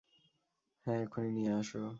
হ্যাঁ, 0.85 0.99
এক্ষুনি 1.03 1.29
নিয়ে 1.31 1.51
আস। 1.53 1.69